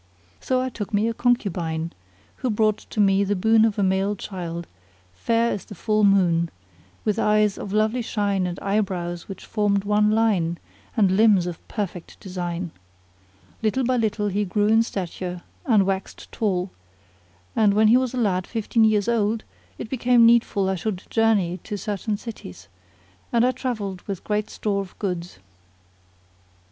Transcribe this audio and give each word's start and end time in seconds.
So 0.39 0.59
I 0.61 0.69
took 0.69 0.95
me 0.95 1.07
a 1.07 1.13
concubine[FN#45] 1.13 1.91
who 2.37 2.49
brought 2.49 2.79
to 2.89 2.99
me 2.99 3.23
the 3.23 3.35
boon 3.35 3.63
of 3.65 3.77
a 3.77 3.83
male 3.83 4.15
child 4.15 4.65
fair 5.13 5.51
as 5.51 5.65
the 5.65 5.75
full 5.75 6.03
moon, 6.03 6.49
with 7.05 7.19
eyes 7.19 7.55
of 7.59 7.71
lovely 7.71 8.01
shine 8.01 8.47
and 8.47 8.59
eyebrows 8.61 9.27
which 9.27 9.45
formed 9.45 9.83
one 9.83 10.09
line, 10.09 10.57
and 10.97 11.15
limbs 11.15 11.45
of 11.45 11.65
perfect 11.67 12.19
design. 12.19 12.71
Little 13.61 13.83
by 13.83 13.95
little 13.95 14.29
he 14.29 14.43
grew 14.43 14.65
in 14.69 14.81
stature 14.81 15.43
and 15.67 15.85
waxed 15.85 16.31
tall; 16.31 16.71
and 17.55 17.75
when 17.75 17.89
he 17.89 17.95
was 17.97 18.15
a 18.15 18.17
lad 18.17 18.47
fifteen 18.47 18.83
years 18.83 19.07
old, 19.07 19.43
it 19.77 19.87
became 19.87 20.25
needful 20.25 20.67
I 20.67 20.73
should 20.77 21.03
journey 21.11 21.59
to 21.65 21.77
certain 21.77 22.17
cities 22.17 22.69
and 23.31 23.45
I 23.45 23.51
travelled 23.51 24.01
with 24.07 24.23
great 24.23 24.49
store 24.49 24.81
of 24.81 24.97
goods. 24.97 25.37